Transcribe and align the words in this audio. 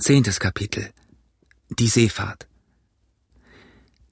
Zehntes 0.00 0.38
Kapitel 0.38 0.90
Die 1.76 1.88
Seefahrt 1.88 2.46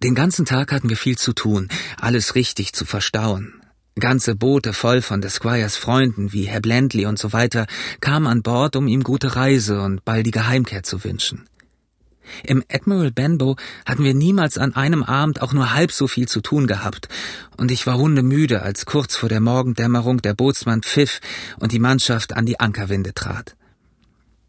Den 0.02 0.16
ganzen 0.16 0.44
Tag 0.44 0.72
hatten 0.72 0.88
wir 0.88 0.96
viel 0.96 1.16
zu 1.16 1.32
tun, 1.32 1.68
alles 2.00 2.34
richtig 2.34 2.72
zu 2.72 2.84
verstauen. 2.84 3.62
Ganze 3.94 4.34
Boote 4.34 4.72
voll 4.72 5.00
von 5.00 5.20
des 5.20 5.34
Squires 5.34 5.76
Freunden 5.76 6.32
wie 6.32 6.42
Herr 6.42 6.60
Blendley 6.60 7.06
und 7.06 7.20
so 7.20 7.32
weiter 7.32 7.68
kamen 8.00 8.26
an 8.26 8.42
Bord, 8.42 8.74
um 8.74 8.88
ihm 8.88 9.04
gute 9.04 9.36
Reise 9.36 9.80
und 9.80 10.04
baldige 10.04 10.48
Heimkehr 10.48 10.82
zu 10.82 11.04
wünschen. 11.04 11.48
Im 12.42 12.64
Admiral 12.68 13.12
Benbow 13.12 13.54
hatten 13.86 14.02
wir 14.02 14.12
niemals 14.12 14.58
an 14.58 14.74
einem 14.74 15.04
Abend 15.04 15.40
auch 15.40 15.52
nur 15.52 15.72
halb 15.72 15.92
so 15.92 16.08
viel 16.08 16.26
zu 16.26 16.40
tun 16.40 16.66
gehabt, 16.66 17.08
und 17.58 17.70
ich 17.70 17.86
war 17.86 17.96
hundemüde, 17.96 18.62
als 18.62 18.86
kurz 18.86 19.14
vor 19.14 19.28
der 19.28 19.40
Morgendämmerung 19.40 20.20
der 20.20 20.34
Bootsmann 20.34 20.82
pfiff 20.82 21.20
und 21.60 21.70
die 21.70 21.78
Mannschaft 21.78 22.32
an 22.32 22.44
die 22.44 22.58
Ankerwinde 22.58 23.14
trat. 23.14 23.54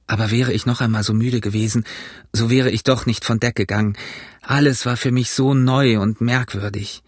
Aber 0.07 0.31
wäre 0.31 0.53
ich 0.53 0.65
noch 0.65 0.79
einmal 0.79 1.03
so 1.03 1.13
müde 1.13 1.41
gewesen, 1.41 1.83
so 2.31 2.49
wäre 2.49 2.71
ich 2.71 2.83
doch 2.83 3.05
nicht 3.05 3.25
von 3.25 3.39
Deck 3.39 3.55
gegangen. 3.55 3.97
Alles 4.41 4.85
war 4.85 4.95
für 4.95 5.11
mich 5.11 5.31
so 5.31 5.53
neu 5.53 5.99
und 5.99 6.21
merkwürdig. 6.21 7.03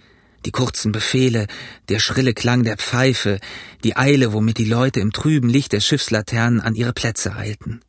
Die 0.46 0.52
kurzen 0.52 0.92
Befehle, 0.92 1.48
der 1.88 2.00
schrille 2.00 2.34
Klang 2.34 2.64
der 2.64 2.78
Pfeife, 2.78 3.40
die 3.84 3.96
Eile, 3.96 4.34
womit 4.34 4.58
die 4.58 4.66
Leute 4.66 5.00
im 5.00 5.14
trüben 5.14 5.50
Licht 5.50 5.72
der 5.72 5.80
Schiffslaternen 5.80 6.62
an 6.62 6.76
ihre 6.76 6.94
Plätze 6.94 7.36
eilten. 7.36 7.82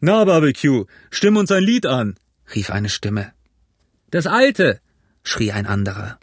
Na, 0.00 0.24
Barbecue, 0.24 0.86
stimm 1.10 1.36
uns 1.36 1.52
ein 1.52 1.62
Lied 1.62 1.86
an, 1.86 2.16
rief 2.54 2.70
eine 2.70 2.88
Stimme. 2.88 3.32
Das 4.10 4.26
alte, 4.26 4.80
schrie 5.22 5.52
ein 5.52 5.66
anderer. 5.66 6.18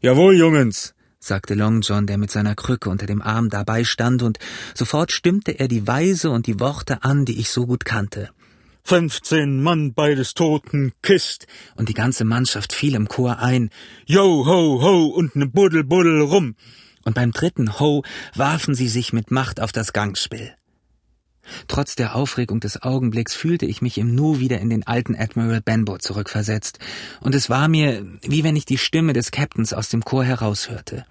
Jawohl, 0.00 0.36
Jungens, 0.36 0.95
sagte 1.18 1.54
Long 1.54 1.80
John, 1.80 2.06
der 2.06 2.18
mit 2.18 2.30
seiner 2.30 2.54
Krücke 2.54 2.90
unter 2.90 3.06
dem 3.06 3.22
Arm 3.22 3.50
dabei 3.50 3.84
stand, 3.84 4.22
und 4.22 4.38
sofort 4.74 5.12
stimmte 5.12 5.52
er 5.58 5.68
die 5.68 5.86
Weise 5.86 6.30
und 6.30 6.46
die 6.46 6.60
Worte 6.60 7.02
an, 7.02 7.24
die 7.24 7.38
ich 7.40 7.50
so 7.50 7.66
gut 7.66 7.84
kannte. 7.84 8.30
Fünfzehn 8.84 9.62
Mann 9.62 9.94
bei 9.94 10.14
des 10.14 10.34
Toten 10.34 10.92
Kist. 11.02 11.48
Und 11.74 11.88
die 11.88 11.94
ganze 11.94 12.24
Mannschaft 12.24 12.72
fiel 12.72 12.94
im 12.94 13.08
Chor 13.08 13.40
ein. 13.40 13.70
Yo, 14.06 14.46
ho, 14.46 14.80
ho 14.80 15.06
und 15.06 15.34
ne 15.34 15.46
Buddel, 15.46 15.82
Buddel 15.82 16.20
rum. 16.20 16.54
Und 17.04 17.14
beim 17.14 17.32
dritten 17.32 17.80
Ho 17.80 18.04
warfen 18.36 18.76
sie 18.76 18.88
sich 18.88 19.12
mit 19.12 19.32
Macht 19.32 19.60
auf 19.60 19.72
das 19.72 19.92
Gangspiel. 19.92 20.54
Trotz 21.68 21.96
der 21.96 22.14
Aufregung 22.14 22.60
des 22.60 22.82
Augenblicks 22.82 23.34
fühlte 23.34 23.66
ich 23.66 23.82
mich 23.82 23.98
im 23.98 24.14
Nu 24.14 24.38
wieder 24.38 24.60
in 24.60 24.70
den 24.70 24.86
alten 24.86 25.14
Admiral 25.14 25.60
Benbow 25.60 25.98
zurückversetzt, 25.98 26.78
und 27.20 27.34
es 27.34 27.50
war 27.50 27.68
mir, 27.68 28.06
wie 28.22 28.44
wenn 28.44 28.56
ich 28.56 28.64
die 28.64 28.78
Stimme 28.78 29.12
des 29.12 29.30
Captains 29.30 29.72
aus 29.72 29.88
dem 29.88 30.04
Chor 30.04 30.24
heraushörte. 30.24 31.04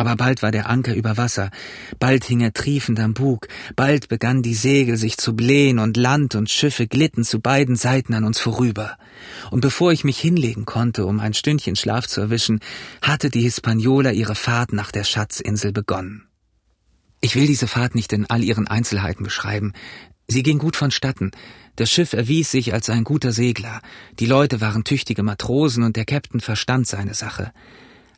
Aber 0.00 0.16
bald 0.16 0.42
war 0.42 0.50
der 0.50 0.70
Anker 0.70 0.94
über 0.94 1.18
Wasser, 1.18 1.50
bald 1.98 2.24
hing 2.24 2.40
er 2.40 2.54
triefend 2.54 2.98
am 3.00 3.12
Bug, 3.12 3.48
bald 3.76 4.08
begann 4.08 4.40
die 4.40 4.54
Segel 4.54 4.96
sich 4.96 5.18
zu 5.18 5.36
blähen 5.36 5.78
und 5.78 5.98
Land 5.98 6.34
und 6.36 6.48
Schiffe 6.48 6.86
glitten 6.86 7.22
zu 7.22 7.40
beiden 7.40 7.76
Seiten 7.76 8.14
an 8.14 8.24
uns 8.24 8.40
vorüber. 8.40 8.96
Und 9.50 9.60
bevor 9.60 9.92
ich 9.92 10.02
mich 10.02 10.18
hinlegen 10.18 10.64
konnte, 10.64 11.04
um 11.04 11.20
ein 11.20 11.34
Stündchen 11.34 11.76
Schlaf 11.76 12.06
zu 12.06 12.22
erwischen, 12.22 12.60
hatte 13.02 13.28
die 13.28 13.42
Hispaniola 13.42 14.12
ihre 14.12 14.36
Fahrt 14.36 14.72
nach 14.72 14.90
der 14.90 15.04
Schatzinsel 15.04 15.70
begonnen. 15.72 16.29
Ich 17.20 17.36
will 17.36 17.46
diese 17.46 17.66
Fahrt 17.66 17.94
nicht 17.94 18.12
in 18.12 18.28
all 18.28 18.42
ihren 18.42 18.66
Einzelheiten 18.66 19.24
beschreiben. 19.24 19.72
Sie 20.26 20.42
ging 20.42 20.58
gut 20.58 20.76
vonstatten. 20.76 21.32
Das 21.76 21.90
Schiff 21.90 22.12
erwies 22.12 22.50
sich 22.50 22.72
als 22.72 22.88
ein 22.88 23.04
guter 23.04 23.32
Segler. 23.32 23.82
Die 24.18 24.26
Leute 24.26 24.60
waren 24.60 24.84
tüchtige 24.84 25.22
Matrosen 25.22 25.82
und 25.82 25.96
der 25.96 26.06
Käpt'n 26.06 26.40
verstand 26.40 26.86
seine 26.86 27.14
Sache. 27.14 27.52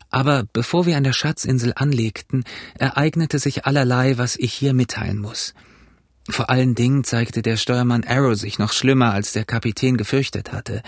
Aber 0.09 0.45
bevor 0.53 0.85
wir 0.85 0.95
an 0.95 1.03
der 1.03 1.13
Schatzinsel 1.13 1.73
anlegten, 1.75 2.43
ereignete 2.77 3.39
sich 3.39 3.65
allerlei, 3.65 4.17
was 4.17 4.35
ich 4.35 4.53
hier 4.53 4.73
mitteilen 4.73 5.17
muss. 5.17 5.53
Vor 6.29 6.49
allen 6.49 6.75
Dingen 6.75 7.03
zeigte 7.03 7.41
der 7.41 7.57
Steuermann 7.57 8.05
Arrow 8.05 8.35
sich 8.35 8.59
noch 8.59 8.71
schlimmer, 8.71 9.11
als 9.11 9.33
der 9.33 9.43
Kapitän 9.43 9.97
gefürchtet 9.97 10.53
hatte. 10.53 10.83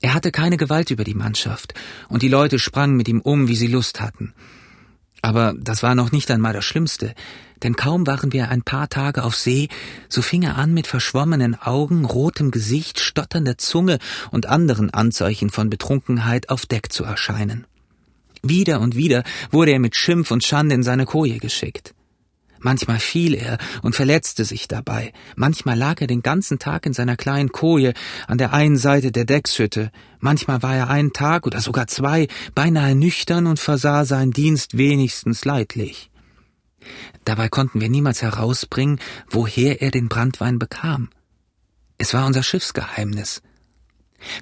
Er 0.00 0.14
hatte 0.14 0.30
keine 0.30 0.58
Gewalt 0.58 0.90
über 0.90 1.04
die 1.04 1.14
Mannschaft, 1.14 1.74
und 2.08 2.22
die 2.22 2.28
Leute 2.28 2.58
sprangen 2.58 2.96
mit 2.96 3.08
ihm 3.08 3.20
um, 3.20 3.48
wie 3.48 3.56
sie 3.56 3.66
Lust 3.66 4.00
hatten. 4.00 4.34
Aber 5.24 5.54
das 5.58 5.82
war 5.82 5.94
noch 5.94 6.12
nicht 6.12 6.30
einmal 6.30 6.52
das 6.52 6.66
Schlimmste, 6.66 7.14
denn 7.62 7.76
kaum 7.76 8.06
waren 8.06 8.34
wir 8.34 8.50
ein 8.50 8.60
paar 8.60 8.90
Tage 8.90 9.24
auf 9.24 9.34
See, 9.36 9.70
so 10.10 10.20
fing 10.20 10.42
er 10.42 10.58
an, 10.58 10.74
mit 10.74 10.86
verschwommenen 10.86 11.54
Augen, 11.58 12.04
rotem 12.04 12.50
Gesicht, 12.50 13.00
stotternder 13.00 13.56
Zunge 13.56 14.00
und 14.32 14.44
anderen 14.44 14.92
Anzeichen 14.92 15.48
von 15.48 15.70
Betrunkenheit 15.70 16.50
auf 16.50 16.66
Deck 16.66 16.92
zu 16.92 17.04
erscheinen. 17.04 17.66
Wieder 18.42 18.82
und 18.82 18.96
wieder 18.96 19.24
wurde 19.50 19.70
er 19.70 19.78
mit 19.78 19.96
Schimpf 19.96 20.30
und 20.30 20.44
Schande 20.44 20.74
in 20.74 20.82
seine 20.82 21.06
Koje 21.06 21.38
geschickt. 21.38 21.94
Manchmal 22.64 22.98
fiel 22.98 23.34
er 23.34 23.58
und 23.82 23.94
verletzte 23.94 24.46
sich 24.46 24.68
dabei, 24.68 25.12
manchmal 25.36 25.76
lag 25.76 26.00
er 26.00 26.06
den 26.06 26.22
ganzen 26.22 26.58
Tag 26.58 26.86
in 26.86 26.94
seiner 26.94 27.14
kleinen 27.14 27.52
Koje 27.52 27.92
an 28.26 28.38
der 28.38 28.54
einen 28.54 28.78
Seite 28.78 29.12
der 29.12 29.26
Deckshütte, 29.26 29.92
manchmal 30.18 30.62
war 30.62 30.74
er 30.74 30.88
einen 30.88 31.12
Tag 31.12 31.46
oder 31.46 31.60
sogar 31.60 31.88
zwei 31.88 32.26
beinahe 32.54 32.94
nüchtern 32.94 33.46
und 33.46 33.60
versah 33.60 34.06
seinen 34.06 34.32
Dienst 34.32 34.78
wenigstens 34.78 35.44
leidlich. 35.44 36.10
Dabei 37.26 37.50
konnten 37.50 37.82
wir 37.82 37.90
niemals 37.90 38.22
herausbringen, 38.22 38.98
woher 39.28 39.82
er 39.82 39.90
den 39.90 40.08
Brandwein 40.08 40.58
bekam. 40.58 41.10
Es 41.98 42.14
war 42.14 42.24
unser 42.24 42.42
Schiffsgeheimnis. 42.42 43.42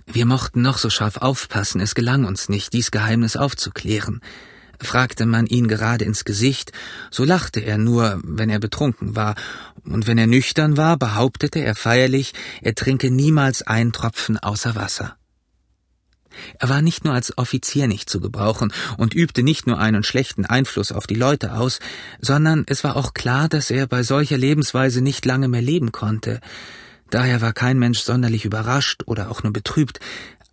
Wir 0.07 0.27
mochten 0.27 0.63
noch 0.63 0.79
so 0.79 0.91
scharf 0.91 1.17
aufpassen, 1.17 1.81
es 1.81 1.97
gelang 1.97 2.25
uns 2.25 2.49
nicht, 2.49 2.73
dies 2.73 2.93
Geheimnis 2.93 3.37
aufzuklären. 3.37 4.21
Fragte 4.83 5.27
man 5.27 5.47
ihn 5.47 5.69
gerade 5.69 6.05
ins 6.05 6.25
Gesicht, 6.25 6.73
so 7.11 7.25
lachte 7.25 7.61
er 7.61 7.79
nur, 7.79 8.21
wenn 8.25 8.51
er 8.51 8.59
betrunken 8.59 9.17
war, 9.17 9.35
und 9.85 10.07
wenn 10.07 10.19
er 10.19 10.27
nüchtern 10.27 10.77
war, 10.77 10.97
behauptete 10.97 11.61
er 11.61 11.75
feierlich, 11.75 12.35
er 12.61 12.75
trinke 12.75 13.11
niemals 13.11 13.63
einen 13.63 13.93
Tropfen 13.93 14.39
außer 14.39 14.75
Wasser. 14.75 15.17
Er 16.59 16.69
war 16.69 16.83
nicht 16.83 17.05
nur 17.05 17.15
als 17.15 17.37
Offizier 17.37 17.89
nicht 17.89 18.09
zu 18.09 18.21
gebrauchen 18.21 18.73
und 18.97 19.15
übte 19.15 19.43
nicht 19.43 19.67
nur 19.67 19.79
einen 19.79 20.03
schlechten 20.03 20.47
Einfluss 20.47 20.93
auf 20.93 21.07
die 21.07 21.15
Leute 21.15 21.55
aus, 21.55 21.79
sondern 22.21 22.65
es 22.67 22.85
war 22.85 22.97
auch 22.97 23.15
klar, 23.15 23.49
dass 23.49 23.71
er 23.71 23.87
bei 23.87 24.03
solcher 24.03 24.39
Lebensweise 24.39 25.03
nicht 25.03 25.25
lange 25.25 25.49
mehr 25.49 25.63
leben 25.63 25.93
konnte. 25.93 26.41
Daher 27.11 27.43
war 27.43 27.53
kein 27.53 27.79
Mensch 27.79 28.01
sonderlich 28.01 28.45
überrascht 28.45 29.03
oder 29.07 29.31
auch 29.31 29.43
nur 29.43 29.53
betrübt, 29.53 30.01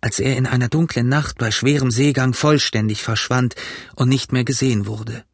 als 0.00 0.18
er 0.18 0.36
in 0.36 0.46
einer 0.46 0.68
dunklen 0.68 1.08
Nacht 1.08 1.38
bei 1.38 1.50
schwerem 1.50 1.90
Seegang 1.90 2.34
vollständig 2.34 3.02
verschwand 3.02 3.54
und 3.96 4.08
nicht 4.08 4.32
mehr 4.32 4.44
gesehen 4.44 4.86
wurde. 4.86 5.24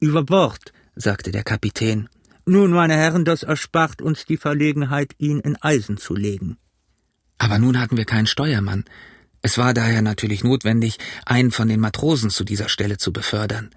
Über 0.00 0.22
Bord, 0.22 0.72
sagte 0.94 1.30
der 1.32 1.42
Kapitän. 1.42 2.08
Nun, 2.46 2.70
meine 2.70 2.94
Herren, 2.94 3.24
das 3.24 3.42
erspart 3.42 4.00
uns 4.00 4.24
die 4.24 4.36
Verlegenheit, 4.36 5.14
ihn 5.18 5.40
in 5.40 5.56
Eisen 5.60 5.96
zu 5.96 6.14
legen. 6.14 6.56
Aber 7.38 7.58
nun 7.58 7.78
hatten 7.78 7.96
wir 7.96 8.04
keinen 8.04 8.26
Steuermann. 8.26 8.84
Es 9.42 9.58
war 9.58 9.74
daher 9.74 10.02
natürlich 10.02 10.44
notwendig, 10.44 10.98
einen 11.24 11.50
von 11.50 11.68
den 11.68 11.80
Matrosen 11.80 12.30
zu 12.30 12.44
dieser 12.44 12.68
Stelle 12.68 12.98
zu 12.98 13.12
befördern. 13.12 13.70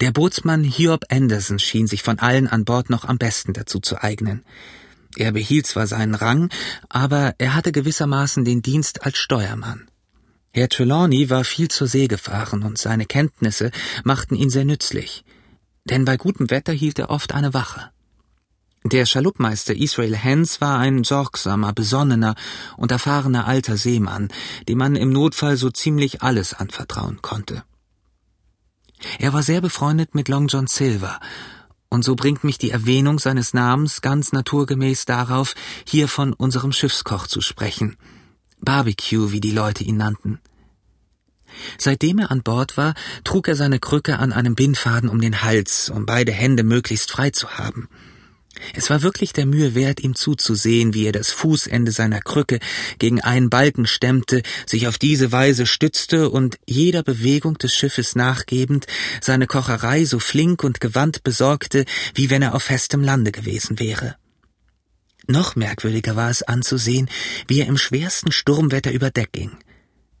Der 0.00 0.12
Bootsmann 0.12 0.64
Hiob 0.64 1.04
Anderson 1.10 1.58
schien 1.58 1.86
sich 1.86 2.02
von 2.02 2.18
allen 2.18 2.48
an 2.48 2.64
Bord 2.64 2.90
noch 2.90 3.04
am 3.04 3.18
besten 3.18 3.52
dazu 3.52 3.80
zu 3.80 4.02
eignen. 4.02 4.44
Er 5.16 5.32
behielt 5.32 5.66
zwar 5.66 5.86
seinen 5.86 6.14
Rang, 6.14 6.48
aber 6.88 7.34
er 7.38 7.54
hatte 7.54 7.72
gewissermaßen 7.72 8.44
den 8.44 8.62
Dienst 8.62 9.04
als 9.04 9.18
Steuermann. 9.18 9.88
Herr 10.54 10.68
Trelawney 10.68 11.30
war 11.30 11.44
viel 11.44 11.68
zur 11.68 11.86
See 11.86 12.08
gefahren 12.08 12.62
und 12.62 12.78
seine 12.78 13.06
Kenntnisse 13.06 13.70
machten 14.04 14.34
ihn 14.34 14.50
sehr 14.50 14.64
nützlich, 14.64 15.24
denn 15.84 16.04
bei 16.04 16.16
gutem 16.16 16.50
Wetter 16.50 16.72
hielt 16.72 16.98
er 16.98 17.10
oft 17.10 17.32
eine 17.32 17.54
Wache. 17.54 17.90
Der 18.84 19.06
Schaluppmeister 19.06 19.76
Israel 19.76 20.16
Hens 20.16 20.60
war 20.60 20.78
ein 20.78 21.04
sorgsamer, 21.04 21.72
besonnener 21.72 22.34
und 22.76 22.90
erfahrener 22.90 23.46
alter 23.46 23.76
Seemann, 23.76 24.28
dem 24.68 24.78
man 24.78 24.96
im 24.96 25.10
Notfall 25.10 25.56
so 25.56 25.70
ziemlich 25.70 26.22
alles 26.22 26.52
anvertrauen 26.52 27.22
konnte. 27.22 27.62
Er 29.18 29.32
war 29.32 29.42
sehr 29.42 29.60
befreundet 29.60 30.14
mit 30.14 30.28
Long 30.28 30.48
John 30.48 30.66
Silver 30.66 31.20
und 31.92 32.04
so 32.04 32.16
bringt 32.16 32.42
mich 32.42 32.56
die 32.56 32.70
Erwähnung 32.70 33.18
seines 33.18 33.52
Namens 33.52 34.00
ganz 34.00 34.32
naturgemäß 34.32 35.04
darauf, 35.04 35.54
hier 35.86 36.08
von 36.08 36.32
unserem 36.32 36.72
Schiffskoch 36.72 37.26
zu 37.26 37.42
sprechen. 37.42 37.98
Barbecue, 38.62 39.30
wie 39.30 39.40
die 39.40 39.50
Leute 39.50 39.84
ihn 39.84 39.98
nannten. 39.98 40.40
Seitdem 41.76 42.18
er 42.18 42.30
an 42.30 42.42
Bord 42.42 42.78
war, 42.78 42.94
trug 43.24 43.46
er 43.46 43.56
seine 43.56 43.78
Krücke 43.78 44.18
an 44.18 44.32
einem 44.32 44.54
Bindfaden 44.54 45.10
um 45.10 45.20
den 45.20 45.42
Hals, 45.42 45.90
um 45.90 46.06
beide 46.06 46.32
Hände 46.32 46.62
möglichst 46.62 47.10
frei 47.10 47.28
zu 47.28 47.58
haben. 47.58 47.90
Es 48.74 48.90
war 48.90 49.02
wirklich 49.02 49.32
der 49.32 49.46
Mühe 49.46 49.74
wert, 49.74 50.00
ihm 50.00 50.14
zuzusehen, 50.14 50.94
wie 50.94 51.06
er 51.06 51.12
das 51.12 51.30
Fußende 51.30 51.90
seiner 51.90 52.20
Krücke 52.20 52.58
gegen 52.98 53.20
einen 53.20 53.50
Balken 53.50 53.86
stemmte, 53.86 54.42
sich 54.66 54.86
auf 54.86 54.98
diese 54.98 55.32
Weise 55.32 55.66
stützte 55.66 56.30
und 56.30 56.58
jeder 56.66 57.02
Bewegung 57.02 57.58
des 57.58 57.74
Schiffes 57.74 58.14
nachgebend 58.14 58.86
seine 59.20 59.46
Kocherei 59.46 60.04
so 60.04 60.18
flink 60.18 60.64
und 60.64 60.80
gewandt 60.80 61.22
besorgte, 61.22 61.84
wie 62.14 62.30
wenn 62.30 62.42
er 62.42 62.54
auf 62.54 62.64
festem 62.64 63.02
Lande 63.02 63.32
gewesen 63.32 63.78
wäre. 63.78 64.16
Noch 65.26 65.56
merkwürdiger 65.56 66.16
war 66.16 66.30
es 66.30 66.42
anzusehen, 66.42 67.08
wie 67.46 67.60
er 67.60 67.66
im 67.66 67.78
schwersten 67.78 68.32
Sturmwetter 68.32 68.90
über 68.90 69.10
Deck 69.10 69.32
ging. 69.32 69.56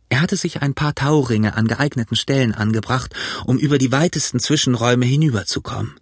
Er 0.08 0.20
hatte 0.20 0.36
sich 0.36 0.62
ein 0.62 0.74
paar 0.74 0.94
Tauringe 0.94 1.56
an 1.56 1.66
geeigneten 1.66 2.16
Stellen 2.16 2.54
angebracht, 2.54 3.14
um 3.46 3.58
über 3.58 3.78
die 3.78 3.92
weitesten 3.92 4.40
Zwischenräume 4.40 5.06
hinüberzukommen. 5.06 5.94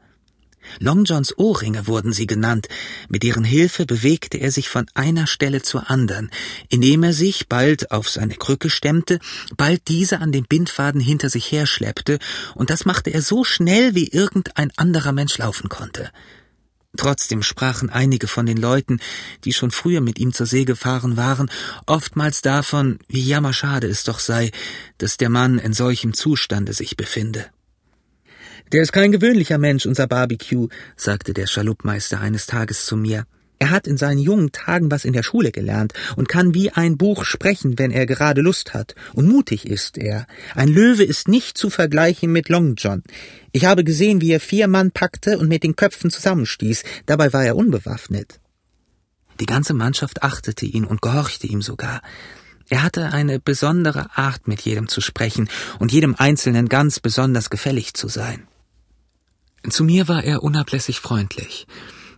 Long 0.79 1.05
Johns 1.05 1.37
Ohrringe 1.37 1.87
wurden 1.87 2.13
sie 2.13 2.27
genannt, 2.27 2.69
mit 3.09 3.23
deren 3.23 3.45
Hilfe 3.45 3.87
bewegte 3.87 4.39
er 4.39 4.51
sich 4.51 4.69
von 4.69 4.87
einer 4.95 5.27
Stelle 5.27 5.63
zur 5.63 5.91
anderen, 5.91 6.31
indem 6.69 7.03
er 7.03 7.13
sich 7.13 7.49
bald 7.49 7.91
auf 7.91 8.09
seine 8.09 8.37
Krücke 8.37 8.71
stemmte, 8.71 9.19
bald 9.57 9.89
diese 9.89 10.21
an 10.21 10.33
dem 10.33 10.45
Bindfaden 10.45 11.01
hinter 11.01 11.29
sich 11.29 11.51
herschleppte, 11.51 12.19
und 12.55 12.71
das 12.71 12.85
machte 12.85 13.11
er 13.11 13.23
so 13.23 13.45
schnell, 13.45 13.95
wie 13.95 14.09
irgendein 14.09 14.71
anderer 14.77 15.13
Mensch 15.13 15.37
laufen 15.39 15.69
konnte. 15.69 16.11
Trotzdem 16.97 17.43
sprachen 17.43 17.89
einige 17.89 18.27
von 18.27 18.47
den 18.47 18.57
Leuten, 18.57 18.99
die 19.45 19.53
schon 19.53 19.71
früher 19.71 20.01
mit 20.01 20.19
ihm 20.19 20.33
zur 20.33 20.47
See 20.47 20.65
gefahren 20.65 21.17
waren, 21.17 21.51
oftmals 21.87 22.43
davon, 22.43 22.99
wie 23.07 23.21
jammerschade 23.21 23.87
es 23.87 24.03
doch 24.03 24.19
sei, 24.19 24.51
dass 24.99 25.17
der 25.17 25.31
Mann 25.31 25.59
in 25.59 25.73
solchem 25.73 26.15
Zustande 26.15 26.73
sich 26.73 26.97
befinde. 26.97 27.47
Der 28.73 28.83
ist 28.83 28.93
kein 28.93 29.11
gewöhnlicher 29.11 29.59
Mensch, 29.59 29.85
unser 29.87 30.07
Barbecue, 30.07 30.69
sagte 30.97 31.35
der 31.35 31.49
Schaluppmeister 31.49 32.21
eines 32.21 32.47
Tages 32.47 32.87
zu 32.87 32.97
mir. 32.97 33.25
Er 33.59 33.71
hat 33.71 33.87
in 33.87 33.99
seinen 33.99 34.21
jungen 34.21 34.53
Tagen 34.53 34.91
was 34.91 35.05
in 35.05 35.13
der 35.13 35.25
Schule 35.25 35.51
gelernt 35.51 35.93
und 36.17 36.29
kann 36.29 36.55
wie 36.55 36.71
ein 36.71 36.97
Buch 36.97 37.25
sprechen, 37.25 37.79
wenn 37.79 37.91
er 37.91 38.07
gerade 38.07 38.41
Lust 38.41 38.73
hat. 38.73 38.95
Und 39.13 39.27
mutig 39.29 39.67
ist 39.67 39.99
er. 39.99 40.27
Ein 40.55 40.69
Löwe 40.69 41.03
ist 41.03 41.29
nicht 41.29 41.59
zu 41.59 41.69
vergleichen 41.69 42.33
mit 42.33 42.49
Long 42.49 42.77
John. 42.77 43.03
Ich 43.53 43.67
habe 43.67 43.85
gesehen, 43.85 44.21
wie 44.21 44.31
er 44.31 44.41
vier 44.41 44.67
Mann 44.67 44.93
packte 44.93 45.37
und 45.39 45.49
mit 45.49 45.63
den 45.63 45.77
Köpfen 45.77 46.11
zusammenstieß. 46.11 46.85
Dabei 47.07 47.33
war 47.33 47.45
er 47.45 47.57
unbewaffnet. 47.57 48.41
Die 49.41 49.47
ganze 49.47 49.75
Mannschaft 49.75 50.23
achtete 50.23 50.65
ihn 50.65 50.85
und 50.85 51.03
gehorchte 51.03 51.47
ihm 51.47 51.61
sogar. 51.61 52.03
Er 52.71 52.85
hatte 52.85 53.13
eine 53.13 53.41
besondere 53.41 54.17
Art, 54.17 54.47
mit 54.47 54.61
jedem 54.61 54.89
zu 54.89 55.01
sprechen 55.01 55.51
und 55.81 55.93
jedem 55.93 56.15
Einzelnen 56.15 56.69
ganz 56.69 57.01
besonders 57.01 57.51
gefällig 57.51 57.95
zu 57.95 58.07
sein. 58.07 58.47
Zu 59.69 59.85
mir 59.85 60.09
war 60.09 60.25
er 60.25 60.43
unablässig 60.43 61.01
freundlich. 61.01 61.67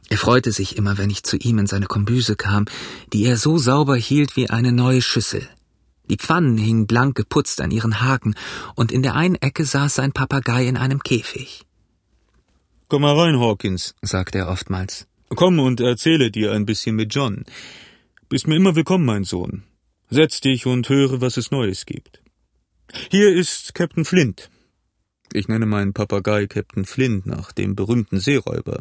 Er 0.09 0.19
freute 0.19 0.53
sich 0.53 0.77
immer, 0.77 0.99
wenn 0.99 1.11
ich 1.11 1.23
zu 1.23 1.37
ihm 1.37 1.59
in 1.59 1.67
seine 1.67 1.87
Kombüse 1.87 2.37
kam, 2.37 2.67
die 3.13 3.25
er 3.25 3.37
so 3.37 3.59
sauber 3.59 3.97
hielt 3.97 4.37
wie 4.37 4.51
eine 4.51 4.73
neue 4.73 5.03
Schüssel. 5.03 5.49
Die 6.09 6.17
Pfannen 6.17 6.59
hingen 6.59 6.87
blank 6.87 7.15
geputzt 7.15 7.61
an 7.61 7.71
ihren 7.71 8.01
Haken, 8.01 8.35
und 8.75 8.93
in 8.93 9.03
der 9.03 9.15
einen 9.15 9.37
Ecke 9.37 9.65
saß 9.65 9.95
sein 9.95 10.13
Papagei 10.13 10.67
in 10.67 10.77
einem 10.77 11.03
Käfig. 11.03 11.63
Komm 12.89 13.03
mal 13.03 13.19
rein, 13.19 13.41
Hawkins, 13.41 13.95
sagte 14.03 14.39
er 14.39 14.49
oftmals. 14.49 15.07
Komm 15.31 15.59
und 15.59 15.81
erzähle 15.81 16.31
dir 16.31 16.53
ein 16.53 16.67
bisschen 16.67 16.95
mit 16.95 17.15
John. 17.15 17.45
Bist 18.29 18.47
mir 18.47 18.57
immer 18.57 18.75
willkommen, 18.77 19.07
mein 19.07 19.25
Sohn. 19.25 19.63
Setz 20.11 20.41
dich 20.41 20.67
und 20.67 20.89
höre, 20.91 21.23
was 21.23 21.39
es 21.39 21.51
Neues 21.51 21.87
gibt. 21.87 22.21
Hier 23.11 23.35
ist 23.35 23.75
Captain 23.75 24.05
Flint. 24.05 24.51
Ich 25.35 25.49
nenne 25.49 25.67
meinen 25.67 25.93
Papagei 25.93 26.47
Captain 26.47 26.85
Flint 26.85 27.27
nach 27.27 27.53
dem 27.53 27.75
berühmten 27.75 28.21
Seeräuber. 28.21 28.81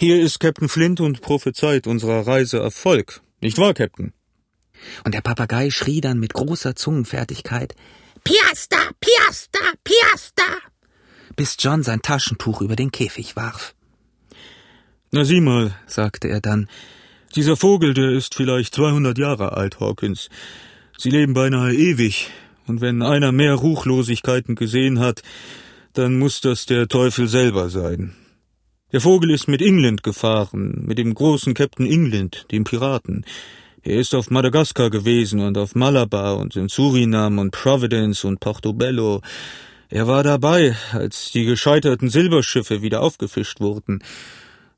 Hier 0.00 0.20
ist 0.20 0.40
Captain 0.40 0.68
Flint 0.68 1.00
und 1.00 1.20
prophezeit 1.20 1.86
unserer 1.86 2.26
Reise 2.26 2.58
Erfolg. 2.58 3.20
Nicht 3.40 3.58
wahr, 3.58 3.74
Captain? 3.74 4.12
Und 5.04 5.14
der 5.14 5.20
Papagei 5.20 5.70
schrie 5.70 6.00
dann 6.00 6.18
mit 6.18 6.34
großer 6.34 6.76
Zungenfertigkeit 6.76 7.74
Piasta, 8.24 8.90
Piasta, 9.00 9.60
Piasta, 9.84 10.58
bis 11.36 11.56
John 11.58 11.82
sein 11.82 12.02
Taschentuch 12.02 12.60
über 12.60 12.76
den 12.76 12.90
Käfig 12.90 13.36
warf. 13.36 13.74
Na 15.12 15.24
sieh 15.24 15.40
mal, 15.40 15.74
sagte 15.86 16.28
er 16.28 16.40
dann, 16.40 16.68
dieser 17.34 17.56
Vogel, 17.56 17.94
der 17.94 18.10
ist 18.10 18.34
vielleicht 18.34 18.74
200 18.74 19.16
Jahre 19.18 19.52
alt, 19.52 19.78
Hawkins. 19.78 20.28
Sie 20.98 21.10
leben 21.10 21.34
beinahe 21.34 21.72
ewig, 21.74 22.30
und 22.66 22.80
wenn 22.80 23.02
einer 23.02 23.30
mehr 23.30 23.54
Ruchlosigkeiten 23.54 24.56
gesehen 24.56 24.98
hat, 24.98 25.22
dann 25.98 26.18
muss 26.18 26.40
das 26.40 26.66
der 26.66 26.88
Teufel 26.88 27.28
selber 27.28 27.70
sein. 27.70 28.16
Der 28.92 29.00
Vogel 29.00 29.30
ist 29.30 29.46
mit 29.48 29.62
England 29.62 30.02
gefahren, 30.02 30.84
mit 30.86 30.98
dem 30.98 31.14
großen 31.14 31.54
Captain 31.54 31.86
England, 31.86 32.44
dem 32.52 32.64
Piraten. 32.64 33.24
Er 33.82 33.98
ist 33.98 34.14
auf 34.14 34.30
Madagaskar 34.30 34.90
gewesen 34.90 35.40
und 35.40 35.56
auf 35.58 35.74
Malabar 35.74 36.38
und 36.38 36.54
in 36.56 36.68
Surinam 36.68 37.38
und 37.38 37.50
Providence 37.50 38.24
und 38.24 38.40
Portobello. 38.40 39.20
Er 39.88 40.06
war 40.06 40.22
dabei, 40.22 40.76
als 40.92 41.32
die 41.32 41.44
gescheiterten 41.44 42.10
Silberschiffe 42.10 42.82
wieder 42.82 43.02
aufgefischt 43.02 43.60
wurden. 43.60 44.02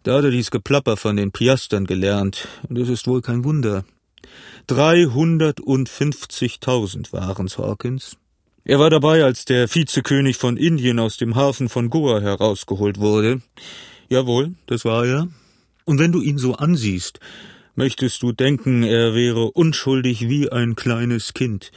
Da 0.02 0.18
hat 0.18 0.24
er 0.24 0.30
dies 0.30 0.50
Geplapper 0.50 0.96
von 0.96 1.16
den 1.16 1.32
Piastern 1.32 1.86
gelernt, 1.86 2.48
und 2.68 2.78
es 2.78 2.88
ist 2.88 3.06
wohl 3.06 3.20
kein 3.22 3.44
Wunder. 3.44 3.84
Dreihundertundfünfzigtausend 4.66 7.12
waren's, 7.12 7.58
Hawkins. 7.58 8.16
Er 8.64 8.78
war 8.78 8.90
dabei, 8.90 9.24
als 9.24 9.44
der 9.44 9.72
Vizekönig 9.72 10.36
von 10.36 10.56
Indien 10.56 10.98
aus 10.98 11.16
dem 11.16 11.36
Hafen 11.36 11.68
von 11.68 11.88
Goa 11.88 12.20
herausgeholt 12.20 12.98
wurde. 12.98 13.40
Jawohl, 14.08 14.54
das 14.66 14.84
war 14.84 15.06
er. 15.06 15.28
Und 15.84 15.98
wenn 15.98 16.12
du 16.12 16.20
ihn 16.20 16.38
so 16.38 16.54
ansiehst, 16.54 17.20
möchtest 17.74 18.22
du 18.22 18.32
denken, 18.32 18.82
er 18.82 19.14
wäre 19.14 19.50
unschuldig 19.52 20.28
wie 20.28 20.50
ein 20.50 20.76
kleines 20.76 21.32
Kind. 21.32 21.70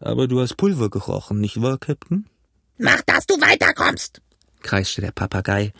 Aber 0.00 0.26
du 0.26 0.40
hast 0.40 0.56
Pulver 0.56 0.90
gerochen, 0.90 1.40
nicht 1.40 1.62
wahr, 1.62 1.78
Captain? 1.78 2.26
Mach, 2.78 3.00
dass 3.06 3.26
du 3.26 3.34
weiterkommst, 3.34 4.20
kreischte 4.62 5.00
der 5.00 5.12
Papagei. 5.12 5.72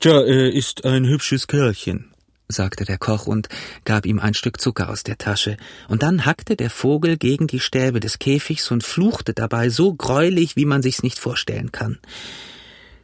Tja, 0.00 0.20
er 0.20 0.52
ist 0.52 0.84
ein 0.84 1.06
hübsches 1.06 1.46
Kerlchen, 1.46 2.13
sagte 2.48 2.84
der 2.84 2.98
Koch 2.98 3.26
und 3.26 3.48
gab 3.84 4.06
ihm 4.06 4.18
ein 4.18 4.34
Stück 4.34 4.60
Zucker 4.60 4.88
aus 4.90 5.02
der 5.02 5.18
Tasche, 5.18 5.56
und 5.88 6.02
dann 6.02 6.24
hackte 6.24 6.56
der 6.56 6.70
Vogel 6.70 7.16
gegen 7.16 7.46
die 7.46 7.60
Stäbe 7.60 8.00
des 8.00 8.18
Käfigs 8.18 8.70
und 8.70 8.84
fluchte 8.84 9.34
dabei 9.34 9.68
so 9.68 9.94
greulich, 9.94 10.56
wie 10.56 10.66
man 10.66 10.82
sich's 10.82 11.02
nicht 11.02 11.18
vorstellen 11.18 11.72
kann. 11.72 11.98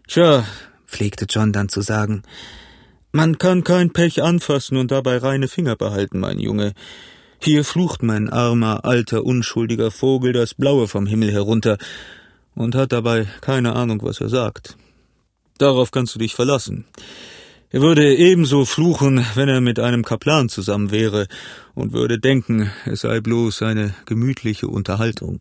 Tja, 0.08 0.44
pflegte 0.86 1.26
John 1.28 1.52
dann 1.52 1.68
zu 1.68 1.80
sagen, 1.80 2.22
man 3.12 3.38
kann 3.38 3.64
kein 3.64 3.92
Pech 3.92 4.22
anfassen 4.22 4.76
und 4.76 4.90
dabei 4.90 5.18
reine 5.18 5.48
Finger 5.48 5.74
behalten, 5.74 6.20
mein 6.20 6.38
Junge. 6.38 6.74
Hier 7.42 7.64
flucht 7.64 8.02
mein 8.02 8.28
armer, 8.28 8.84
alter, 8.84 9.24
unschuldiger 9.24 9.90
Vogel 9.90 10.32
das 10.32 10.54
Blaue 10.54 10.86
vom 10.86 11.06
Himmel 11.06 11.32
herunter 11.32 11.78
und 12.54 12.74
hat 12.74 12.92
dabei 12.92 13.26
keine 13.40 13.74
Ahnung, 13.74 14.00
was 14.02 14.20
er 14.20 14.28
sagt. 14.28 14.76
Darauf 15.58 15.90
kannst 15.90 16.14
du 16.14 16.18
dich 16.18 16.34
verlassen. 16.34 16.84
Er 17.72 17.82
würde 17.82 18.16
ebenso 18.16 18.64
fluchen, 18.64 19.24
wenn 19.36 19.48
er 19.48 19.60
mit 19.60 19.78
einem 19.78 20.04
Kaplan 20.04 20.48
zusammen 20.48 20.90
wäre 20.90 21.28
und 21.74 21.92
würde 21.92 22.18
denken, 22.18 22.68
es 22.84 23.02
sei 23.02 23.20
bloß 23.20 23.62
eine 23.62 23.94
gemütliche 24.06 24.66
Unterhaltung. 24.66 25.40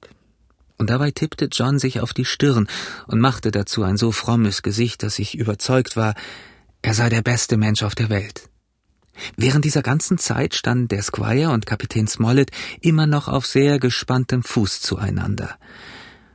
Und 0.78 0.92
dabei 0.92 1.10
tippte 1.10 1.50
John 1.52 1.80
sich 1.80 2.00
auf 2.02 2.14
die 2.14 2.26
Stirn 2.26 2.68
und 3.08 3.20
machte 3.20 3.50
dazu 3.50 3.82
ein 3.84 3.98
so 3.98 4.12
frommes 4.12 4.62
Gesicht, 4.62 5.02
dass 5.02 5.18
ich 5.18 5.40
überzeugt 5.40 5.98
war, 5.98 6.14
er 6.84 6.94
sei 6.94 7.10
der 7.10 7.24
beste 7.24 7.58
Mensch 7.58 7.82
auf 7.82 7.96
der 7.96 8.10
Welt. 8.10 8.48
Während 9.36 9.66
dieser 9.66 9.82
ganzen 9.82 10.20
Zeit 10.20 10.54
standen 10.54 10.88
der 10.88 11.02
Squire 11.02 11.50
und 11.50 11.66
Kapitän 11.66 12.08
Smollett 12.08 12.52
immer 12.80 13.08
noch 13.08 13.28
auf 13.28 13.48
sehr 13.48 13.80
gespanntem 13.80 14.44
Fuß 14.44 14.82
zueinander. 14.82 15.58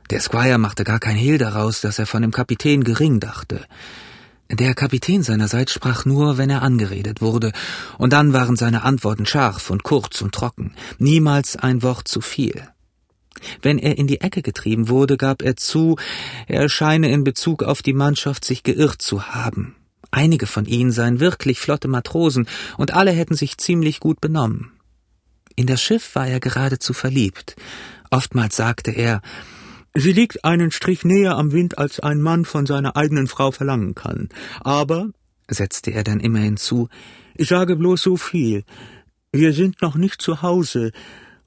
Der 0.09 0.19
Squire 0.19 0.57
machte 0.57 0.83
gar 0.83 0.99
kein 0.99 1.15
Hehl 1.15 1.37
daraus, 1.37 1.79
dass 1.79 1.99
er 1.99 2.05
von 2.05 2.21
dem 2.21 2.31
Kapitän 2.31 2.83
gering 2.83 3.21
dachte. 3.21 3.65
Der 4.51 4.75
Kapitän 4.75 5.23
seinerseits 5.23 5.73
sprach 5.73 6.05
nur, 6.05 6.37
wenn 6.37 6.49
er 6.49 6.61
angeredet 6.61 7.21
wurde, 7.21 7.51
und 7.97 8.13
dann 8.13 8.31
waren 8.31 8.55
seine 8.55 8.83
Antworten 8.83 9.25
scharf 9.25 9.69
und 9.71 9.83
kurz 9.83 10.21
und 10.21 10.35
trocken, 10.35 10.75
niemals 10.99 11.55
ein 11.55 11.81
Wort 11.81 12.07
zu 12.07 12.21
viel. 12.21 12.61
Wenn 13.61 13.79
er 13.79 13.97
in 13.97 14.07
die 14.07 14.21
Ecke 14.21 14.41
getrieben 14.43 14.87
wurde, 14.87 15.17
gab 15.17 15.41
er 15.41 15.55
zu, 15.55 15.97
er 16.47 16.69
scheine 16.69 17.09
in 17.11 17.23
Bezug 17.23 17.63
auf 17.63 17.81
die 17.81 17.93
Mannschaft 17.93 18.45
sich 18.45 18.63
geirrt 18.63 19.01
zu 19.01 19.27
haben. 19.29 19.75
Einige 20.11 20.47
von 20.47 20.65
ihnen 20.65 20.91
seien 20.91 21.19
wirklich 21.19 21.59
flotte 21.59 21.87
Matrosen, 21.87 22.47
und 22.77 22.93
alle 22.93 23.11
hätten 23.11 23.35
sich 23.35 23.57
ziemlich 23.57 23.99
gut 23.99 24.21
benommen. 24.21 24.71
In 25.55 25.67
das 25.67 25.81
Schiff 25.81 26.15
war 26.15 26.27
er 26.27 26.39
geradezu 26.39 26.93
verliebt. 26.93 27.55
Oftmals 28.11 28.55
sagte 28.55 28.91
er, 28.91 29.21
Sie 29.97 30.11
liegt 30.11 30.43
einen 30.43 30.71
Strich 30.71 31.05
näher 31.05 31.37
am 31.37 31.53
Wind, 31.53 31.77
als 31.77 32.01
ein 32.01 32.21
Mann 32.21 32.43
von 32.43 32.65
seiner 32.65 32.97
eigenen 32.97 33.27
Frau 33.27 33.51
verlangen 33.51 33.95
kann. 33.95 34.27
Aber, 34.59 35.09
setzte 35.49 35.91
er 35.91 36.03
dann 36.03 36.19
immer 36.19 36.39
hinzu, 36.39 36.89
ich 37.33 37.47
sage 37.47 37.77
bloß 37.77 38.01
so 38.01 38.17
viel. 38.17 38.65
Wir 39.31 39.53
sind 39.53 39.81
noch 39.81 39.95
nicht 39.95 40.21
zu 40.21 40.41
Hause, 40.41 40.91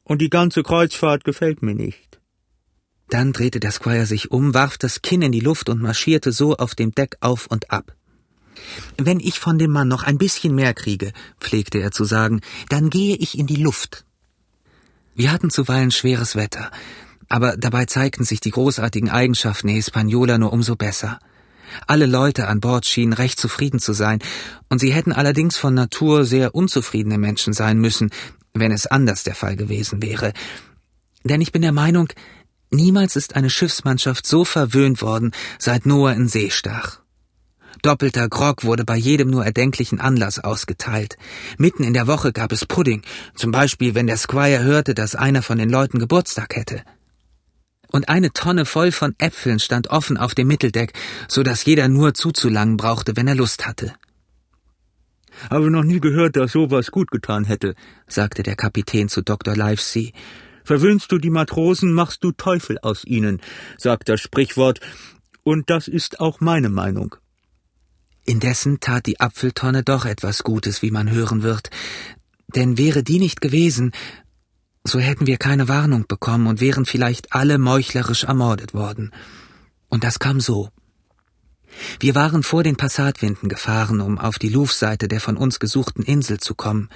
und 0.02 0.23
die 0.23 0.31
ganze 0.31 0.62
Kreuzfahrt 0.62 1.25
gefällt 1.25 1.62
mir 1.62 1.75
nicht. 1.75 2.19
Dann 3.11 3.35
drehte 3.35 3.61
der 3.61 3.71
Squire 3.71 4.07
sich 4.07 4.31
um, 4.31 4.55
warf 4.55 4.78
das 4.78 5.02
Kinn 5.02 5.21
in 5.21 5.33
die 5.33 5.40
Luft 5.40 5.69
und 5.69 5.83
marschierte 5.83 6.33
so 6.33 6.57
auf 6.57 6.75
dem 6.75 6.93
Deck 6.93 7.19
auf 7.21 7.47
und 7.49 7.71
ab. 7.71 7.95
Wenn 8.97 9.21
ich 9.21 9.38
von 9.38 9.59
dem 9.59 9.71
Mann 9.71 9.88
noch 9.88 10.05
ein 10.05 10.17
bisschen 10.17 10.55
mehr 10.55 10.73
kriege, 10.73 11.12
pflegte 11.38 11.78
er 11.78 11.90
zu 11.90 12.05
sagen, 12.05 12.40
dann 12.71 12.88
gehe 12.88 13.17
ich 13.17 13.38
in 13.38 13.47
die 13.47 13.62
Luft. 13.62 14.07
Wir 15.14 15.33
hatten 15.33 15.50
zuweilen 15.50 15.90
schweres 15.90 16.35
Wetter 16.35 16.71
aber 17.28 17.56
dabei 17.56 17.85
zeigten 17.85 18.25
sich 18.25 18.40
die 18.40 18.50
großartigen 18.50 19.11
Eigenschaften 19.11 19.68
der 19.68 19.76
Hispaniola 19.76 20.38
nur 20.38 20.52
umso 20.52 20.76
besser. 20.76 21.18
Alle 21.87 22.06
Leute 22.06 22.49
an 22.49 22.61
Bord 22.61 22.87
schienen 22.87 23.12
recht 23.12 23.38
zufrieden 23.38 23.78
zu 23.78 23.92
sein, 23.92 24.20
und 24.68 24.78
sie 24.78 24.92
hätten 24.92 25.12
allerdings 25.12 25.56
von 25.56 25.75
Natur 25.75 26.25
sehr 26.25 26.54
unzufriedene 26.54 27.18
Menschen 27.18 27.52
sein 27.52 27.78
müssen, 27.78 28.11
wenn 28.54 28.73
es 28.73 28.87
anders 28.87 29.23
der 29.23 29.35
Fall 29.35 29.56
gewesen 29.56 30.02
wäre. 30.02 30.32
Denn 31.25 31.40
ich 31.40 31.52
bin 31.52 31.62
der 31.62 31.73
Meinung, 31.73 32.08
niemals 32.70 33.16
ist 33.16 33.37
eine 33.37 33.50
Schiffsmannschaft 33.50 34.26
so 34.26 34.44
verwöhnt 34.44 35.02
worden, 35.02 35.32
seit 35.58 35.85
Noah 35.85 36.12
in 36.12 36.28
See 36.28 36.50
stach. 36.50 37.00
Doppelter 37.82 38.28
Grog 38.28 38.64
wurde 38.64 38.85
bei 38.85 38.97
jedem 38.97 39.30
nur 39.30 39.44
erdenklichen 39.44 40.00
Anlass 40.00 40.40
ausgeteilt. 40.40 41.16
Mitten 41.58 41.85
in 41.85 41.94
der 41.94 42.06
Woche 42.08 42.32
gab 42.32 42.50
es 42.50 42.64
Pudding, 42.64 43.02
zum 43.37 43.52
Beispiel 43.52 43.94
wenn 43.94 44.08
der 44.08 44.16
Squire 44.16 44.64
hörte, 44.64 44.94
dass 44.94 45.14
einer 45.14 45.42
von 45.42 45.58
den 45.58 45.70
Leuten 45.70 45.99
Geburtstag 45.99 46.56
hätte. 46.56 46.82
Und 47.90 48.09
eine 48.09 48.33
Tonne 48.33 48.64
voll 48.64 48.92
von 48.92 49.14
Äpfeln 49.18 49.59
stand 49.59 49.88
offen 49.88 50.16
auf 50.16 50.35
dem 50.35 50.49
Mitteldeck, 50.49 50.92
so 51.26 51.42
dass 51.42 51.64
jeder 51.64 51.88
nur 51.88 52.14
zuzulangen 52.14 52.76
brauchte, 52.76 53.16
wenn 53.16 53.28
er 53.28 53.35
Lust 53.35 53.66
hatte. 53.66 53.95
Habe 55.50 55.71
noch 55.71 55.85
nie 55.85 56.00
gehört, 56.00 56.37
dass 56.37 56.52
sowas 56.52 56.90
gut 56.90 57.11
getan 57.11 57.45
hätte, 57.45 57.75
sagte 58.07 58.42
der 58.42 58.57
Kapitän 58.57 59.09
zu 59.09 59.23
Dr. 59.23 59.57
Livesey. 59.57 60.12
Verwöhnst 60.64 61.11
du 61.12 61.18
die 61.18 61.30
Matrosen, 61.30 61.92
machst 61.92 62.23
du 62.25 62.33
Teufel 62.33 62.78
aus 62.80 63.04
ihnen, 63.04 63.40
sagt 63.78 64.09
das 64.09 64.21
Sprichwort, 64.21 64.80
und 65.42 65.71
das 65.71 65.88
ist 65.88 66.21
auch 66.21 66.40
meine 66.40 66.68
Meinung. 66.68 67.16
Indessen 68.26 68.80
tat 68.80 69.07
die 69.07 69.21
Apfeltonne 69.21 69.83
doch 69.83 70.04
etwas 70.04 70.42
Gutes, 70.42 70.83
wie 70.83 70.90
man 70.90 71.11
hören 71.11 71.42
wird, 71.42 71.71
denn 72.54 72.76
wäre 72.76 73.02
die 73.02 73.18
nicht 73.18 73.40
gewesen, 73.40 73.92
so 74.88 74.99
hätten 74.99 75.26
wir 75.26 75.37
keine 75.37 75.68
Warnung 75.68 76.07
bekommen 76.07 76.47
und 76.47 76.61
wären 76.61 76.87
vielleicht 76.87 77.33
alle 77.33 77.59
meuchlerisch 77.59 78.25
ermordet 78.25 78.75
worden. 78.75 79.12
Und 79.88 80.04
das 80.04 80.18
kam 80.18 80.40
so. 80.40 80.68
Wir 82.00 82.14
waren 82.14 82.42
vor 82.42 82.62
den 82.62 82.76
Passatwinden 82.76 83.49
gefahren, 83.49 84.00
um 84.00 84.18
auf 84.18 84.38
die 84.38 84.49
Louvre-Seite 84.49 85.09
der 85.09 85.21
von 85.21 85.37
uns 85.37 85.61
gesuchten 85.61 86.02
Insel 86.02 86.40
zu 86.40 86.54
kommen. 86.54 86.88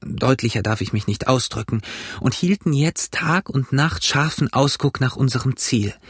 Deutlicher 0.00 0.62
darf 0.62 0.80
ich 0.80 0.92
mich 0.92 1.06
nicht 1.06 1.28
ausdrücken, 1.28 1.82
und 2.20 2.34
hielten 2.34 2.72
jetzt 2.72 3.14
Tag 3.14 3.48
und 3.48 3.72
Nacht 3.72 4.04
scharfen 4.04 4.52
Ausguck 4.52 5.00
nach 5.00 5.16
unserem 5.16 5.56
Ziel– 5.56 5.94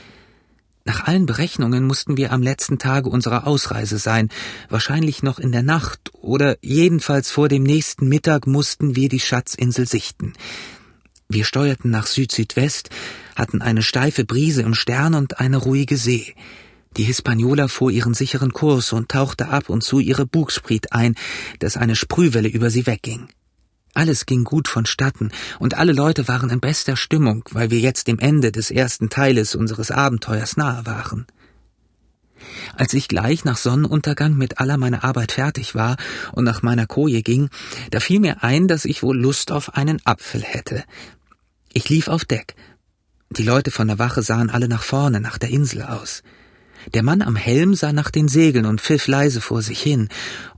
nach 0.84 1.04
allen 1.06 1.26
Berechnungen 1.26 1.86
mussten 1.86 2.16
wir 2.16 2.32
am 2.32 2.42
letzten 2.42 2.78
Tage 2.78 3.08
unserer 3.08 3.46
Ausreise 3.46 3.98
sein, 3.98 4.30
wahrscheinlich 4.68 5.22
noch 5.22 5.38
in 5.38 5.52
der 5.52 5.62
Nacht 5.62 6.10
oder 6.20 6.56
jedenfalls 6.60 7.30
vor 7.30 7.48
dem 7.48 7.62
nächsten 7.62 8.08
Mittag 8.08 8.48
mussten 8.48 8.96
wir 8.96 9.08
die 9.08 9.20
Schatzinsel 9.20 9.86
sichten. 9.86 10.32
Wir 11.32 11.46
steuerten 11.46 11.90
nach 11.90 12.06
Süd-Südwest, 12.06 12.90
hatten 13.36 13.62
eine 13.62 13.82
steife 13.82 14.26
Brise 14.26 14.60
im 14.60 14.74
Stern 14.74 15.14
und 15.14 15.40
eine 15.40 15.56
ruhige 15.56 15.96
See. 15.96 16.34
Die 16.98 17.04
Hispaniola 17.04 17.68
fuhr 17.68 17.90
ihren 17.90 18.12
sicheren 18.12 18.52
Kurs 18.52 18.92
und 18.92 19.08
tauchte 19.08 19.48
ab 19.48 19.70
und 19.70 19.82
zu 19.82 19.98
ihre 19.98 20.26
Bugspriet 20.26 20.92
ein, 20.92 21.14
dass 21.58 21.78
eine 21.78 21.96
Sprühwelle 21.96 22.48
über 22.48 22.68
sie 22.68 22.86
wegging. 22.86 23.28
Alles 23.94 24.26
ging 24.26 24.44
gut 24.44 24.68
vonstatten, 24.68 25.32
und 25.58 25.72
alle 25.78 25.94
Leute 25.94 26.28
waren 26.28 26.50
in 26.50 26.60
bester 26.60 26.96
Stimmung, 26.96 27.44
weil 27.52 27.70
wir 27.70 27.80
jetzt 27.80 28.08
dem 28.08 28.18
Ende 28.18 28.52
des 28.52 28.70
ersten 28.70 29.08
Teiles 29.08 29.54
unseres 29.54 29.90
Abenteuers 29.90 30.58
nahe 30.58 30.84
waren. 30.84 31.26
Als 32.76 32.92
ich 32.92 33.08
gleich 33.08 33.46
nach 33.46 33.56
Sonnenuntergang 33.56 34.34
mit 34.34 34.58
aller 34.58 34.76
meiner 34.76 35.02
Arbeit 35.02 35.32
fertig 35.32 35.74
war 35.74 35.96
und 36.32 36.44
nach 36.44 36.60
meiner 36.60 36.86
Koje 36.86 37.22
ging, 37.22 37.48
da 37.90 38.00
fiel 38.00 38.20
mir 38.20 38.42
ein, 38.44 38.68
dass 38.68 38.84
ich 38.84 39.02
wohl 39.02 39.18
Lust 39.18 39.50
auf 39.50 39.76
einen 39.76 40.04
Apfel 40.04 40.42
hätte. 40.42 40.84
Ich 41.74 41.88
lief 41.88 42.08
auf 42.08 42.26
Deck. 42.26 42.54
Die 43.30 43.42
Leute 43.42 43.70
von 43.70 43.88
der 43.88 43.98
Wache 43.98 44.22
sahen 44.22 44.50
alle 44.50 44.68
nach 44.68 44.82
vorne, 44.82 45.20
nach 45.20 45.38
der 45.38 45.48
Insel 45.48 45.82
aus. 45.82 46.22
Der 46.92 47.02
Mann 47.02 47.22
am 47.22 47.36
Helm 47.36 47.74
sah 47.74 47.92
nach 47.92 48.10
den 48.10 48.28
Segeln 48.28 48.66
und 48.66 48.82
pfiff 48.82 49.06
leise 49.06 49.40
vor 49.40 49.62
sich 49.62 49.80
hin, 49.80 50.08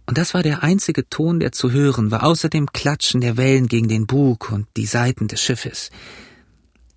und 0.06 0.18
das 0.18 0.34
war 0.34 0.42
der 0.42 0.62
einzige 0.62 1.08
Ton, 1.08 1.38
der 1.38 1.52
zu 1.52 1.70
hören 1.70 2.10
war, 2.10 2.24
außer 2.24 2.48
dem 2.48 2.72
Klatschen 2.72 3.20
der 3.20 3.36
Wellen 3.36 3.68
gegen 3.68 3.88
den 3.88 4.06
Bug 4.06 4.50
und 4.50 4.66
die 4.76 4.86
Seiten 4.86 5.28
des 5.28 5.40
Schiffes. 5.40 5.90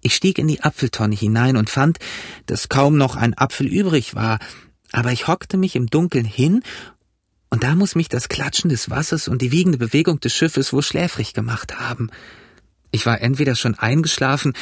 Ich 0.02 0.16
stieg 0.16 0.40
in 0.40 0.48
die 0.48 0.62
Apfeltonne 0.62 1.16
hinein 1.16 1.56
und 1.56 1.70
fand, 1.70 2.00
dass 2.48 2.70
kaum 2.70 2.98
noch 2.98 3.16
ein 3.16 3.38
Apfel 3.38 3.68
übrig 3.68 4.16
war, 4.16 4.40
aber 4.92 5.12
ich 5.12 5.28
hockte 5.28 5.58
mich 5.58 5.76
im 5.76 5.88
Dunkeln 5.88 6.26
hin, 6.26 6.64
und 7.50 7.64
da 7.64 7.76
muss 7.76 7.96
mich 7.96 8.10
das 8.10 8.30
Klatschen 8.30 8.70
des 8.70 8.90
Wassers 8.90 9.28
und 9.28 9.42
die 9.42 9.52
wiegende 9.52 9.78
Bewegung 9.78 10.20
des 10.20 10.34
Schiffes 10.34 10.74
wohl 10.74 10.84
schläfrig 10.84 11.34
gemacht 11.34 11.80
haben. 11.80 12.10
Ich 12.92 13.06
war 13.06 13.22
entweder 13.22 13.56
schon 13.56 13.76
eingeschlafen 13.76 14.54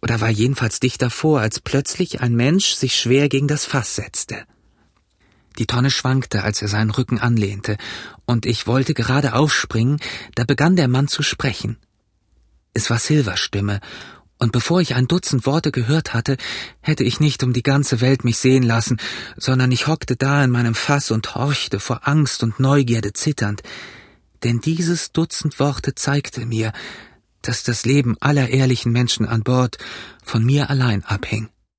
oder 0.00 0.20
war 0.20 0.30
jedenfalls 0.30 0.80
dicht 0.80 1.02
davor, 1.02 1.40
als 1.40 1.60
plötzlich 1.60 2.20
ein 2.20 2.34
Mensch 2.34 2.74
sich 2.74 2.96
schwer 2.96 3.28
gegen 3.28 3.48
das 3.48 3.64
Fass 3.64 3.96
setzte. 3.96 4.44
Die 5.58 5.66
Tonne 5.66 5.90
schwankte, 5.90 6.44
als 6.44 6.62
er 6.62 6.68
seinen 6.68 6.90
Rücken 6.90 7.18
anlehnte, 7.18 7.76
und 8.24 8.46
ich 8.46 8.66
wollte 8.66 8.94
gerade 8.94 9.34
aufspringen, 9.34 10.00
da 10.34 10.44
begann 10.44 10.76
der 10.76 10.88
Mann 10.88 11.08
zu 11.08 11.22
sprechen. 11.22 11.76
Es 12.72 12.88
war 12.88 12.98
Silvers 12.98 13.40
Stimme, 13.40 13.80
und 14.38 14.50
bevor 14.50 14.80
ich 14.80 14.94
ein 14.94 15.06
Dutzend 15.06 15.46
Worte 15.46 15.70
gehört 15.70 16.14
hatte, 16.14 16.36
hätte 16.80 17.04
ich 17.04 17.20
nicht 17.20 17.44
um 17.44 17.52
die 17.52 17.62
ganze 17.62 18.00
Welt 18.00 18.24
mich 18.24 18.38
sehen 18.38 18.64
lassen, 18.64 18.96
sondern 19.36 19.70
ich 19.70 19.86
hockte 19.86 20.16
da 20.16 20.42
in 20.42 20.50
meinem 20.50 20.74
Fass 20.74 21.10
und 21.10 21.34
horchte 21.34 21.78
vor 21.78 22.08
Angst 22.08 22.42
und 22.42 22.58
Neugierde 22.58 23.12
zitternd, 23.12 23.62
denn 24.42 24.60
dieses 24.60 25.12
Dutzend 25.12 25.60
Worte 25.60 25.94
zeigte 25.94 26.44
mir, 26.44 26.72
dass 27.42 27.62
das 27.62 27.84
Leben 27.84 28.16
aller 28.20 28.48
ehrlichen 28.48 28.92
Menschen 28.92 29.26
an 29.26 29.42
Bord 29.42 29.78
von 30.24 30.44
mir 30.44 30.70
allein 30.70 31.04
abhing. 31.04 31.48